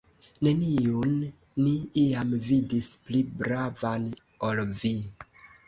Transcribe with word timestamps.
Neniun 0.45 1.11
ni 1.65 1.73
iam 2.05 2.33
vidis 2.49 2.89
pli 3.05 3.23
bravan, 3.45 4.11
ol 4.51 4.67
vi! 4.85 4.95